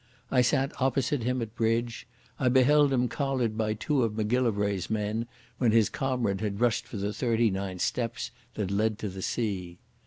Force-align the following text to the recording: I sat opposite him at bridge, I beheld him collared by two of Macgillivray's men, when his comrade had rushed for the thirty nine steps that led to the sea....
I 0.31 0.41
sat 0.41 0.71
opposite 0.81 1.21
him 1.21 1.43
at 1.43 1.53
bridge, 1.53 2.07
I 2.39 2.49
beheld 2.49 2.91
him 2.91 3.07
collared 3.07 3.55
by 3.55 3.75
two 3.75 4.01
of 4.01 4.15
Macgillivray's 4.17 4.89
men, 4.89 5.27
when 5.59 5.73
his 5.73 5.89
comrade 5.89 6.41
had 6.41 6.59
rushed 6.59 6.87
for 6.87 6.97
the 6.97 7.13
thirty 7.13 7.51
nine 7.51 7.77
steps 7.77 8.31
that 8.55 8.71
led 8.71 8.97
to 8.97 9.09
the 9.09 9.21
sea.... 9.21 9.77